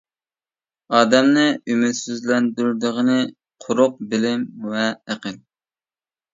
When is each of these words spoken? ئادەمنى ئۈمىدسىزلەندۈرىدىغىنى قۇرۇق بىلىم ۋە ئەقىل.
ئادەمنى 0.99 1.43
ئۈمىدسىزلەندۈرىدىغىنى 1.73 3.21
قۇرۇق 3.67 4.03
بىلىم 4.17 4.49
ۋە 4.75 4.91
ئەقىل. 4.91 5.41